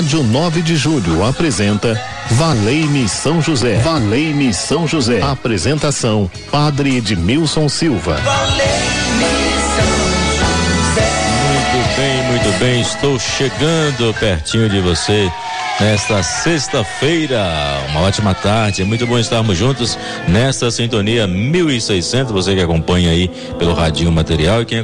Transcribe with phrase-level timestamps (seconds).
[0.00, 3.76] Rádio 9 de Julho apresenta Valei-me São José.
[3.80, 5.20] Valei-me São José.
[5.20, 8.16] Apresentação: Padre Edmilson Silva.
[11.44, 12.80] Muito bem, muito bem.
[12.80, 15.30] Estou chegando pertinho de você
[15.80, 17.42] nesta sexta-feira.
[17.90, 19.98] Uma ótima tarde, é muito bom estarmos juntos
[20.28, 22.32] nesta sintonia 1600.
[22.32, 24.78] Você que acompanha aí pelo Radinho Material e quem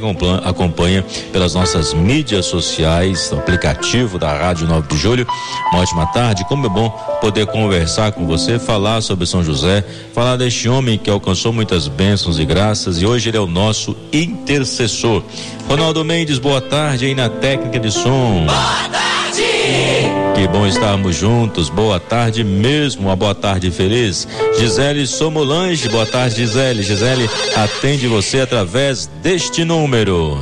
[0.45, 5.27] acompanha, pelas nossas mídias sociais, aplicativo da Rádio 9 de Julho.
[5.71, 6.89] Uma ótima tarde, como é bom
[7.21, 12.39] poder conversar com você, falar sobre São José, falar deste homem que alcançou muitas bênçãos
[12.39, 15.23] e graças e hoje ele é o nosso intercessor.
[15.69, 18.47] Ronaldo Mendes, boa tarde aí na técnica de som.
[18.47, 20.26] Boa tarde!
[20.37, 21.71] Que bom estarmos juntos.
[21.71, 24.29] Boa tarde mesmo, uma boa tarde feliz.
[24.59, 26.83] Gisele Somolange, boa tarde, Gisele.
[26.83, 30.39] Gisele atende você através deste número.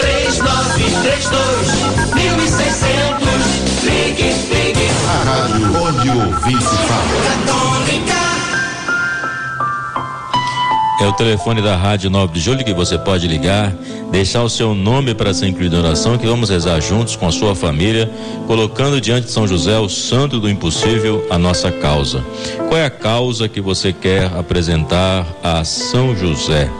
[0.00, 3.28] 3932 1600
[3.84, 7.15] Ligue, ligue, A rádio onde o ouvinte fala.
[10.98, 13.70] É o telefone da Rádio 9 de Julho que você pode ligar,
[14.10, 17.32] deixar o seu nome para ser incluído na oração, que vamos rezar juntos com a
[17.32, 18.10] sua família,
[18.46, 22.24] colocando diante de São José, o santo do impossível, a nossa causa.
[22.68, 26.70] Qual é a causa que você quer apresentar a São José?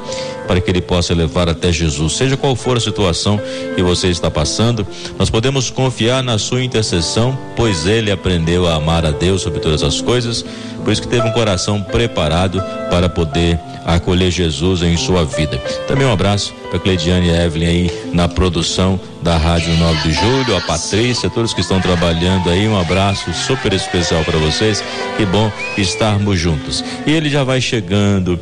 [0.47, 3.39] Para que ele possa levar até Jesus, seja qual for a situação
[3.75, 4.87] que você está passando,
[5.19, 9.83] nós podemos confiar na sua intercessão, pois ele aprendeu a amar a Deus sobre todas
[9.83, 10.45] as coisas,
[10.87, 15.59] por isso que teve um coração preparado para poder acolher Jesus em sua vida.
[15.89, 20.57] Também um abraço para Cleidiane e Evelyn aí na produção da Rádio 9 de Julho,
[20.57, 24.81] a Patrícia, todos que estão trabalhando aí, um abraço super especial para vocês.
[25.17, 26.85] Que bom estarmos juntos.
[27.05, 28.39] E ele já vai chegando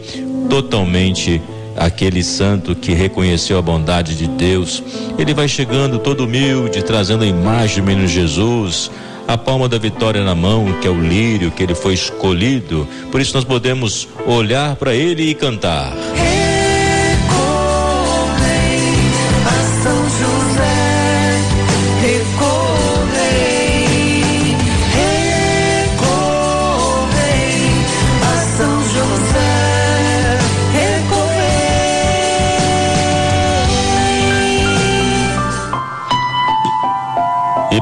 [0.50, 1.40] totalmente
[1.74, 4.82] aquele santo que reconheceu a bondade de Deus.
[5.16, 8.90] Ele vai chegando todo humilde, trazendo a imagem do menino Jesus,
[9.26, 12.86] a palma da vitória na mão, que é o lírio, que ele foi escolhido.
[13.10, 15.92] Por isso nós podemos olhar para ele e cantar.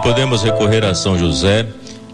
[0.03, 1.67] Podemos recorrer a São José.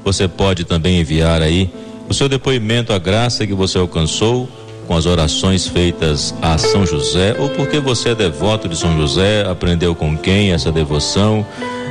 [0.04, 1.70] Você pode também enviar aí
[2.08, 4.48] o seu depoimento, a graça que você alcançou
[4.86, 9.46] com as orações feitas a São José, ou porque você é devoto de São José,
[9.46, 11.44] aprendeu com quem essa devoção,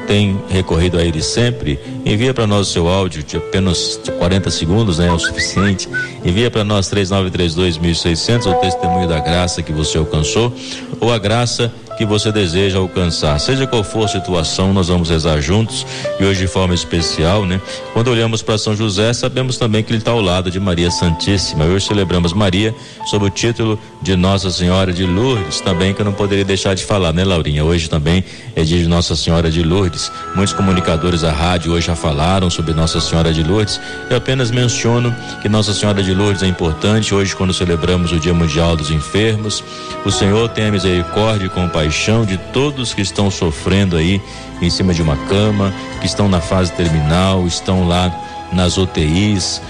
[0.07, 4.97] tem recorrido a ele sempre, envia para nós o seu áudio de apenas 40 segundos,
[4.97, 5.07] né?
[5.07, 5.87] É o suficiente.
[6.23, 10.51] Envia para nós 3932 1600 o testemunho da graça que você alcançou
[10.99, 13.39] ou a graça que você deseja alcançar.
[13.39, 15.85] Seja qual for a situação, nós vamos rezar juntos
[16.19, 17.59] e hoje de forma especial, né?
[17.93, 21.65] Quando olhamos para São José, sabemos também que ele está ao lado de Maria Santíssima.
[21.65, 22.75] Hoje celebramos Maria
[23.05, 26.85] sob o título de Nossa Senhora de Lourdes, também que eu não poderia deixar de
[26.85, 27.63] falar, né, Laurinha?
[27.65, 28.23] Hoje também
[28.55, 30.11] é dia de Nossa Senhora de Lourdes.
[30.35, 33.81] Muitos comunicadores da rádio hoje já falaram sobre Nossa Senhora de Lourdes.
[34.09, 38.33] Eu apenas menciono que Nossa Senhora de Lourdes é importante hoje quando celebramos o Dia
[38.33, 39.63] Mundial dos Enfermos.
[40.05, 41.86] O Senhor tem a misericórdia e compaixão
[42.25, 44.21] de todos que estão sofrendo aí
[44.61, 48.11] em cima de uma cama, que estão na fase terminal, estão lá
[48.51, 49.61] nas UTIs.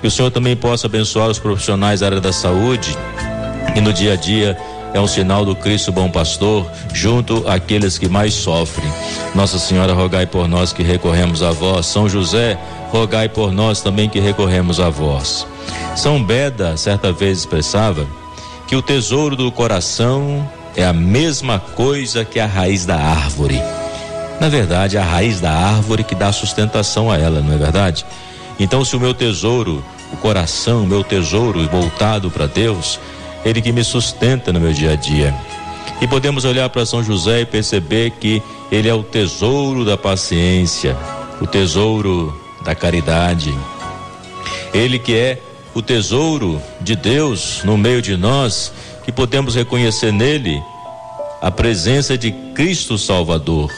[0.00, 2.96] Que o Senhor também possa abençoar os profissionais da área da saúde
[3.74, 4.56] e no dia a dia
[4.94, 8.90] é um sinal do Cristo bom pastor junto àqueles que mais sofrem.
[9.34, 11.84] Nossa Senhora, rogai por nós que recorremos a vós.
[11.84, 12.58] São José,
[12.90, 15.46] rogai por nós também que recorremos a vós.
[15.94, 18.06] São Beda certa vez expressava
[18.66, 23.60] que o tesouro do coração é a mesma coisa que a raiz da árvore.
[24.38, 28.04] Na verdade, é a raiz da árvore que dá sustentação a ela, não é verdade?
[28.60, 33.00] Então, se o meu tesouro, o coração, o meu tesouro voltado para Deus,
[33.44, 35.34] ele que me sustenta no meu dia a dia.
[36.00, 40.94] E podemos olhar para São José e perceber que ele é o tesouro da paciência,
[41.40, 43.54] o tesouro da caridade.
[44.74, 45.40] Ele que é
[45.74, 48.72] o tesouro de Deus no meio de nós,
[49.06, 50.60] que podemos reconhecer nele
[51.40, 53.72] a presença de Cristo Salvador.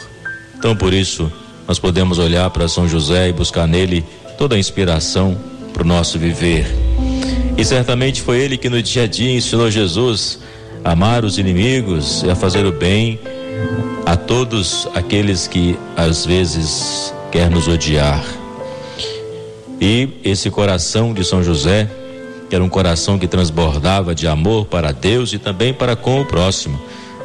[0.56, 1.30] Então, por isso,
[1.66, 4.02] nós podemos olhar para São José e buscar nele
[4.38, 5.38] toda a inspiração
[5.75, 6.66] para o nosso viver.
[7.58, 10.38] E certamente foi ele que no dia a dia ensinou Jesus
[10.82, 13.20] a amar os inimigos e a fazer o bem
[14.06, 18.25] a todos aqueles que às vezes quer nos odiar.
[19.78, 21.86] E esse coração de São José,
[22.49, 26.25] que era um coração que transbordava de amor para Deus e também para com o
[26.25, 26.81] próximo,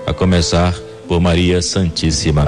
[0.06, 0.74] a começar
[1.08, 2.46] por Maria Santíssima.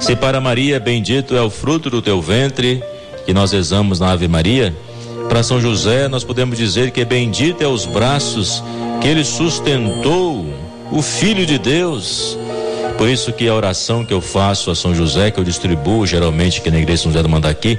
[0.00, 2.82] Se para Maria bendito é o fruto do teu ventre,
[3.24, 4.74] que nós rezamos na Ave Maria,
[5.28, 8.62] para São José nós podemos dizer que bendito é os braços
[9.00, 10.46] que ele sustentou
[10.90, 12.38] o Filho de Deus.
[12.96, 16.60] Por isso que a oração que eu faço a São José, que eu distribuo geralmente
[16.60, 17.78] aqui na igreja São José do Mandaqui,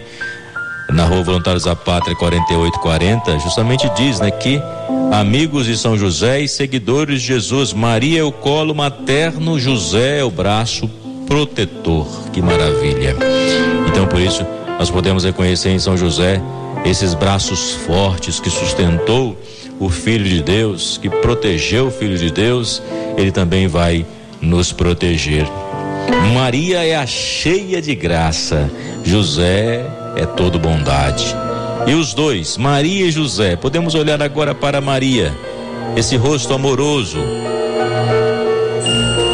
[0.95, 4.61] na rua Voluntários da Pátria 4840, justamente diz, né, que
[5.11, 10.23] amigos de São José e seguidores de Jesus, Maria é o colo materno, José é
[10.23, 10.89] o braço
[11.27, 12.07] protetor.
[12.31, 13.13] Que maravilha.
[13.89, 14.45] Então, por isso,
[14.79, 16.41] nós podemos reconhecer em São José
[16.85, 19.37] esses braços fortes que sustentou
[19.79, 22.81] o Filho de Deus, que protegeu o Filho de Deus,
[23.17, 24.05] ele também vai
[24.39, 25.45] nos proteger.
[26.33, 28.71] Maria é a cheia de graça,
[29.03, 29.85] José
[30.15, 31.35] é todo bondade.
[31.87, 35.31] E os dois, Maria e José, podemos olhar agora para Maria,
[35.95, 37.19] esse rosto amoroso.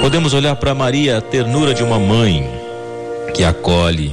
[0.02, 2.50] Podemos olhar para Maria, a ternura de uma mãe
[3.34, 4.12] que acolhe.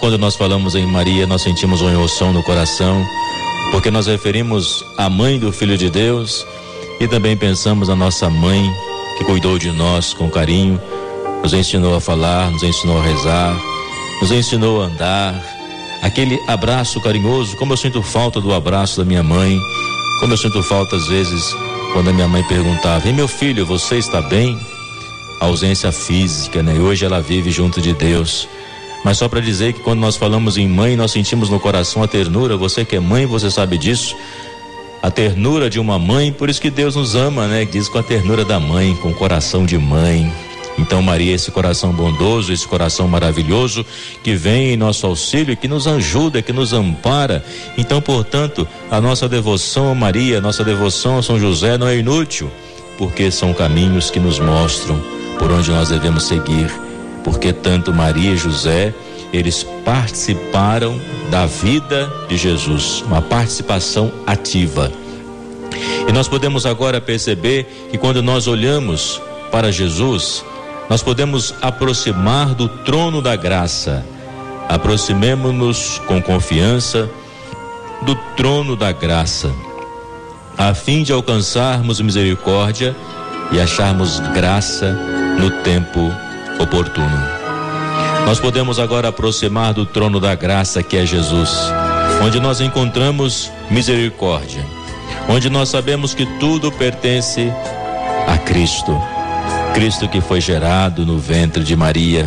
[0.00, 3.04] Quando nós falamos em Maria, nós sentimos uma emoção no coração,
[3.70, 6.46] porque nós referimos a mãe do Filho de Deus
[7.00, 8.72] e também pensamos na nossa mãe
[9.18, 10.80] que cuidou de nós com carinho,
[11.42, 13.56] nos ensinou a falar, nos ensinou a rezar,
[14.20, 15.61] nos ensinou a andar.
[16.02, 19.56] Aquele abraço carinhoso, como eu sinto falta do abraço da minha mãe,
[20.18, 21.54] como eu sinto falta às vezes
[21.92, 24.58] quando a minha mãe perguntava: "E meu filho, você está bem?"
[25.40, 26.74] A ausência física, né?
[26.74, 28.48] Hoje ela vive junto de Deus.
[29.04, 32.06] Mas só para dizer que quando nós falamos em mãe, nós sentimos no coração a
[32.06, 32.56] ternura.
[32.56, 34.14] Você que é mãe, você sabe disso.
[35.02, 37.64] A ternura de uma mãe, por isso que Deus nos ama, né?
[37.64, 40.32] Diz com a ternura da mãe, com o coração de mãe.
[40.82, 43.86] Então, Maria, esse coração bondoso, esse coração maravilhoso
[44.20, 47.44] que vem em nosso auxílio, que nos ajuda, que nos ampara.
[47.78, 51.96] Então, portanto, a nossa devoção a Maria, a nossa devoção a São José não é
[51.96, 52.50] inútil,
[52.98, 55.00] porque são caminhos que nos mostram
[55.38, 56.68] por onde nós devemos seguir.
[57.22, 58.92] Porque tanto Maria e José,
[59.32, 61.00] eles participaram
[61.30, 64.90] da vida de Jesus, uma participação ativa.
[66.08, 70.44] E nós podemos agora perceber que quando nós olhamos para Jesus,
[70.92, 74.04] nós podemos aproximar do trono da graça.
[74.68, 77.08] Aproximemo-nos com confiança
[78.02, 79.50] do trono da graça,
[80.58, 82.94] a fim de alcançarmos misericórdia
[83.50, 84.92] e acharmos graça
[85.38, 86.12] no tempo
[86.60, 87.26] oportuno.
[88.26, 91.56] Nós podemos agora aproximar do trono da graça que é Jesus,
[92.22, 94.62] onde nós encontramos misericórdia,
[95.26, 97.50] onde nós sabemos que tudo pertence
[98.28, 99.21] a Cristo.
[99.74, 102.24] Cristo que foi gerado no ventre de Maria,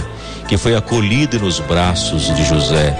[0.47, 2.95] que foi acolhido nos braços de José.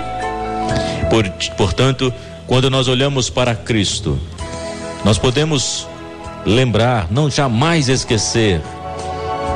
[1.09, 1.27] Por,
[1.57, 2.13] portanto,
[2.45, 4.19] quando nós olhamos para Cristo,
[5.03, 5.88] nós podemos
[6.45, 8.62] lembrar, não jamais esquecer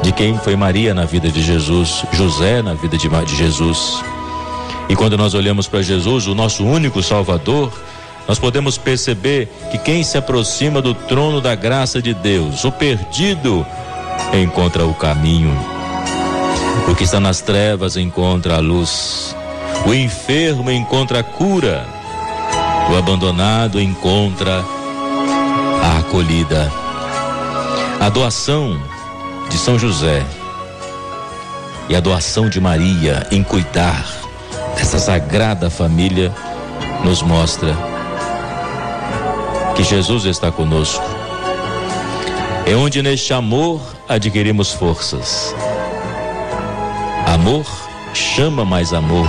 [0.01, 4.03] de quem foi Maria na vida de Jesus, José na vida de, de Jesus.
[4.87, 7.71] E quando nós olhamos para Jesus, o nosso único Salvador,
[8.27, 13.65] nós podemos perceber que quem se aproxima do trono da graça de Deus, o perdido,
[14.33, 15.55] encontra o caminho.
[16.87, 19.35] O que está nas trevas encontra a luz.
[19.85, 21.85] O enfermo encontra a cura.
[22.91, 24.63] O abandonado encontra
[25.83, 26.71] a acolhida.
[27.99, 28.81] A doação
[29.49, 30.25] de São José
[31.87, 34.05] e a doação de Maria em cuidar
[34.75, 36.33] dessa sagrada família
[37.03, 37.75] nos mostra
[39.75, 41.03] que Jesus está conosco.
[42.65, 45.55] É onde neste amor adquirimos forças.
[47.27, 47.65] Amor
[48.11, 49.27] chama mais amor,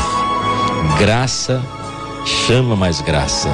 [0.99, 1.63] graça
[2.47, 3.51] chama mais graça.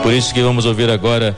[0.00, 1.36] Por isso que vamos ouvir agora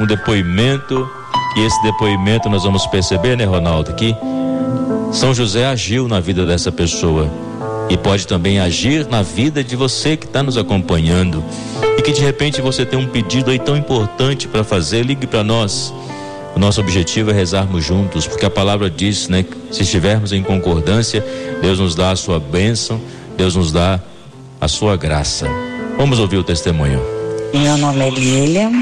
[0.00, 1.08] um depoimento
[1.56, 4.16] e esse depoimento nós vamos perceber, né, Ronaldo, que
[5.12, 7.30] São José agiu na vida dessa pessoa
[7.88, 11.42] e pode também agir na vida de você que está nos acompanhando
[11.96, 15.44] e que de repente você tem um pedido aí tão importante para fazer, ligue para
[15.44, 15.94] nós.
[16.60, 21.24] Nosso objetivo é rezarmos juntos, porque a palavra diz, né, se estivermos em concordância,
[21.62, 23.00] Deus nos dá a sua bênção,
[23.34, 23.98] Deus nos dá
[24.60, 25.48] a sua graça.
[25.96, 27.00] Vamos ouvir o testemunho.
[27.54, 28.72] Meu nome é Lilian,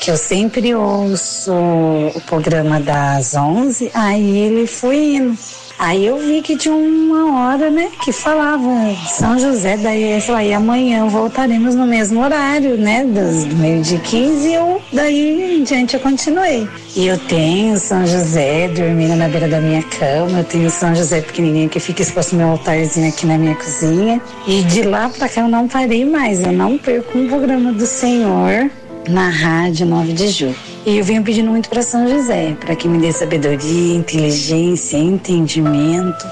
[0.00, 5.38] que eu sempre ouço o programa das 11, aí ele foi indo.
[5.78, 8.66] Aí eu vi que tinha uma hora, né, que falava
[9.08, 14.48] São José, daí falou, aí amanhã voltaremos no mesmo horário, né, do meio de 15,
[14.48, 16.66] e eu, daí em diante eu continuei.
[16.94, 21.20] E eu tenho São José dormindo na beira da minha cama, eu tenho São José
[21.20, 24.20] pequenininho que fica exposto no meu altarzinho aqui na minha cozinha.
[24.46, 27.86] E de lá pra cá eu não parei mais, eu não perco um programa do
[27.86, 28.70] Senhor
[29.08, 30.75] na rádio 9 de julho.
[30.86, 36.24] E eu venho pedindo muito para São José, para que me dê sabedoria, inteligência, entendimento,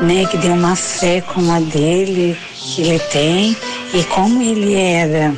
[0.00, 3.56] né, que deu uma fé como a dele, que ele tem,
[3.92, 5.34] e como ele era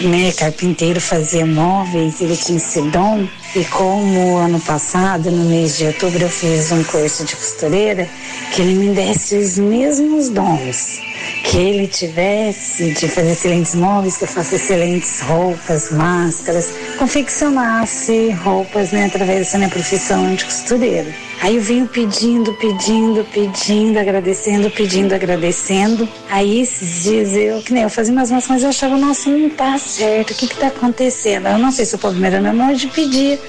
[0.00, 5.84] né, carpinteiro, fazia móveis, ele tinha esse dom, e como ano passado, no mês de
[5.84, 8.08] outubro, eu fiz um curso de costureira,
[8.52, 11.11] que ele me desse os mesmos dons
[11.44, 18.92] que ele tivesse de fazer excelentes móveis, que eu faça excelentes roupas, máscaras, confeccionasse roupas,
[18.92, 21.12] né, através dessa minha profissão de costureira.
[21.42, 26.08] Aí eu venho pedindo, pedindo, pedindo, agradecendo, pedindo, agradecendo.
[26.30, 29.50] Aí esses dias eu, que nem eu fazia umas máscaras, mas eu achava, nossa, não
[29.50, 31.48] tá certo, o que que tá acontecendo?
[31.48, 33.40] Eu não sei se o povo era meu mão de pedir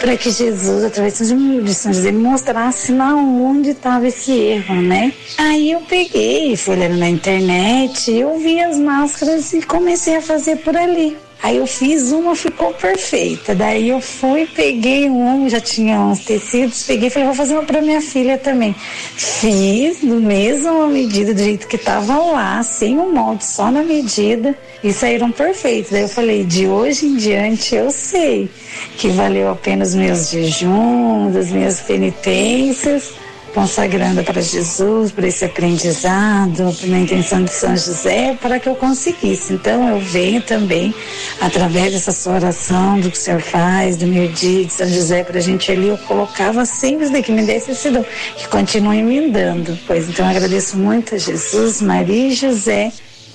[0.00, 5.12] para que Jesus, através de São José, me mostrasse na onde estava esse erro, né?
[5.36, 10.56] Aí eu peguei, fui olhando na internet, eu vi as máscaras e comecei a fazer
[10.56, 11.16] por ali.
[11.42, 13.54] Aí eu fiz uma, ficou perfeita.
[13.54, 17.64] Daí eu fui, peguei um, já tinha uns tecidos, peguei e falei, vou fazer uma
[17.64, 18.74] para minha filha também.
[19.16, 24.56] Fiz do mesmo medida, do jeito que tava lá, sem o molde, só na medida,
[24.82, 25.92] e saíram perfeitos.
[25.92, 28.50] Daí eu falei, de hoje em diante eu sei
[28.98, 33.23] que valeu a pena os meus jejuns, as minhas penitências
[33.54, 39.54] consagrando para Jesus, para esse aprendizado, na intenção de São José, para que eu conseguisse.
[39.54, 40.92] Então eu venho também,
[41.40, 45.22] através dessa sua oração, do que o Senhor faz, do meu dia de São José,
[45.22, 48.04] para a gente ali, eu colocava sempre de que me desse esse dom,
[48.36, 49.78] que continue me dando.
[49.86, 52.92] Pois então eu agradeço muito a Jesus, Maria e José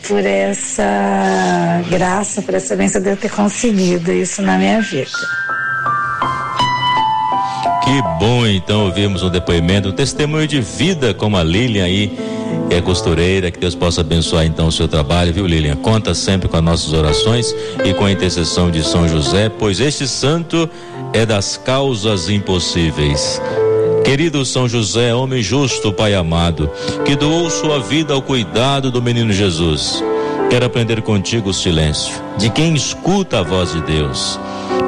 [0.07, 5.09] por essa graça, por essa bênção de eu ter conseguido isso na minha vida.
[7.89, 12.15] Que bom então ouvirmos um depoimento, um testemunho de vida como a Lilian aí,
[12.69, 15.75] que é costureira, que Deus possa abençoar então o seu trabalho, viu Lilian?
[15.75, 17.51] Conta sempre com as nossas orações
[17.83, 20.69] e com a intercessão de São José, pois este santo
[21.13, 23.41] é das causas impossíveis.
[24.05, 26.69] Querido São José, homem justo, Pai amado,
[27.03, 30.03] que doou sua vida ao cuidado do menino Jesus.
[30.49, 34.39] Quero aprender contigo o silêncio, de quem escuta a voz de Deus.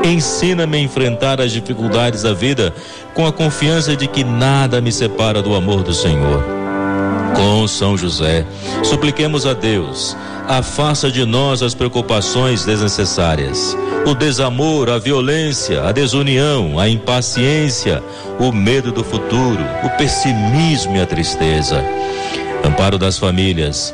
[0.03, 2.73] Ensina-me a enfrentar as dificuldades da vida
[3.13, 6.43] com a confiança de que nada me separa do amor do Senhor.
[7.35, 8.43] Com São José,
[8.83, 13.77] supliquemos a Deus, afasta de nós as preocupações desnecessárias,
[14.07, 18.03] o desamor, a violência, a desunião, a impaciência,
[18.39, 21.83] o medo do futuro, o pessimismo e a tristeza.
[22.65, 23.93] Amparo das famílias,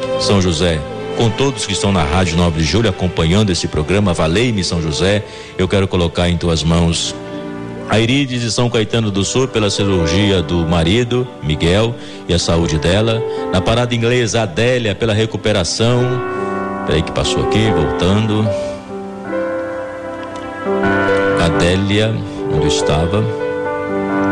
[0.21, 0.79] São José,
[1.17, 5.25] com todos que estão na Rádio Nobre de Júlio acompanhando esse programa, Valei-me São José,
[5.57, 7.15] eu quero colocar em tuas mãos
[7.89, 11.95] a Irides de São Caetano do Sul pela cirurgia do marido, Miguel,
[12.29, 13.21] e a saúde dela.
[13.51, 16.01] Na parada inglesa, Adélia pela recuperação.
[16.85, 18.47] Peraí que passou aqui, voltando.
[21.43, 22.15] Adélia,
[22.53, 23.21] onde estava?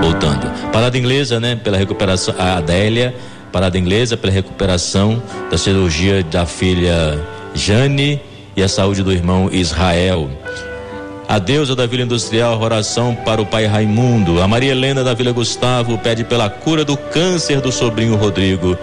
[0.02, 0.50] Voltando.
[0.72, 1.60] Parada inglesa, né?
[1.62, 2.34] Pela recuperação.
[2.38, 3.14] A Adélia,
[3.52, 7.20] parada inglesa pela recuperação da cirurgia da filha
[7.54, 8.22] Jane
[8.56, 10.30] e a saúde do irmão Israel.
[11.28, 14.42] A deusa da Vila Industrial, oração para o pai Raimundo.
[14.42, 18.76] A Maria Helena da Vila Gustavo pede pela cura do câncer do sobrinho Rodrigo.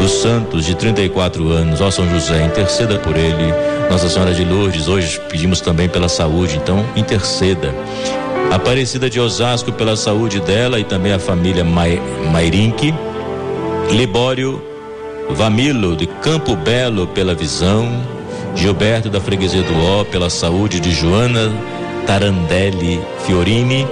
[0.00, 3.52] Dos Santos, de 34 anos, ó São José, interceda por ele.
[3.90, 7.74] Nossa Senhora de Lourdes, hoje pedimos também pela saúde, então interceda.
[8.50, 12.94] Aparecida de Osasco pela saúde dela e também a família Mairinque.
[13.90, 14.62] Libório
[15.30, 17.88] Vamilo de Campo Belo pela visão.
[18.54, 21.52] Gilberto da Freguesia do Ó pela saúde de Joana
[22.06, 23.86] Tarandelli Fiorini.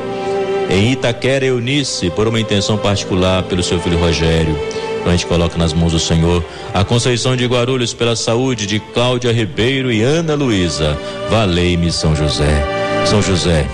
[0.70, 4.58] Em Itaquera, Eunice, por uma intenção particular pelo seu filho Rogério.
[4.98, 6.44] Então a gente coloca nas mãos do Senhor.
[6.74, 10.98] A Conceição de Guarulhos pela saúde de Cláudia Ribeiro e Ana Luísa.
[11.30, 12.64] Valei-me, São José.
[13.06, 13.66] São José.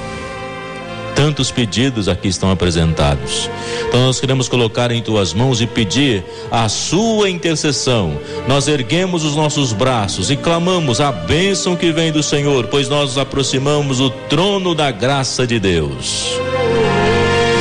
[1.14, 3.48] Tantos pedidos aqui estão apresentados.
[3.88, 8.18] Então nós queremos colocar em tuas mãos e pedir a sua intercessão.
[8.48, 13.10] Nós erguemos os nossos braços e clamamos a bênção que vem do Senhor, pois nós
[13.10, 16.38] nos aproximamos do trono da graça de Deus.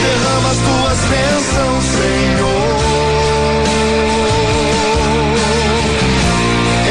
[0.01, 2.53] Derrama as tuas bênçãos, Senhor.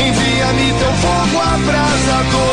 [0.08, 2.51] Envia-me teu fogo abrasador.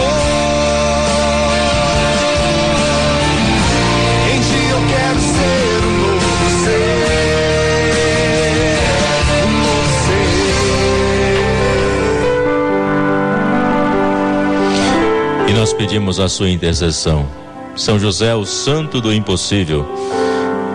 [15.50, 17.27] E nós pedimos a sua intercessão.
[17.75, 19.84] São José, o santo do impossível,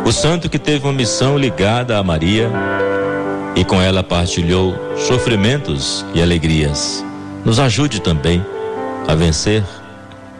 [0.04, 2.50] o santo que teve uma missão ligada a Maria
[3.54, 7.04] e com ela partilhou sofrimentos e alegrias.
[7.44, 8.44] Nos ajude também
[9.06, 9.62] a vencer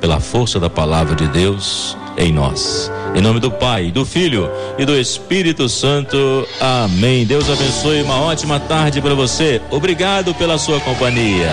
[0.00, 2.90] pela força da palavra de Deus em nós.
[3.14, 6.44] Em nome do Pai, do Filho e do Espírito Santo.
[6.60, 7.24] Amém.
[7.24, 8.02] Deus abençoe.
[8.02, 9.62] Uma ótima tarde para você.
[9.70, 11.52] Obrigado pela sua companhia.